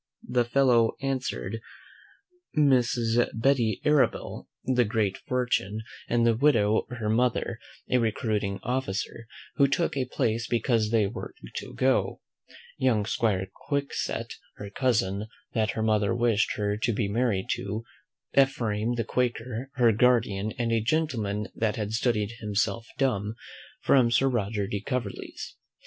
The 0.27 0.45
fellow 0.45 0.93
answered, 1.03 1.61
Mrs. 2.57 3.29
Betty 3.39 3.79
Arable, 3.85 4.49
the 4.63 4.83
great 4.83 5.15
fortune, 5.27 5.81
and 6.09 6.25
the 6.25 6.35
widow 6.35 6.87
her 6.89 7.07
mother; 7.07 7.59
a 7.87 7.99
recruiting 7.99 8.59
officer 8.63 9.27
(who 9.57 9.67
took 9.67 9.95
a 9.95 10.05
place 10.05 10.47
because 10.47 10.89
they 10.89 11.05
were 11.05 11.35
to 11.57 11.75
go); 11.75 12.19
young 12.79 13.05
Squire 13.05 13.47
Quickset 13.69 14.31
her 14.55 14.71
cousin 14.71 15.27
(that 15.53 15.69
her 15.73 15.83
mother 15.83 16.15
wished 16.15 16.53
her 16.55 16.77
to 16.77 16.91
be 16.91 17.07
married 17.07 17.45
to); 17.51 17.83
Ephraim 18.35 18.95
the 18.95 19.03
Quaker, 19.03 19.69
her 19.75 19.91
guardian; 19.91 20.51
and 20.57 20.71
a 20.71 20.81
gentleman 20.81 21.47
that 21.53 21.75
had 21.75 21.91
studied 21.91 22.31
himself 22.39 22.87
dumb, 22.97 23.35
from 23.81 24.09
Sir 24.09 24.27
Roger 24.27 24.65
de 24.65 24.81
Coverley's. 24.81 25.57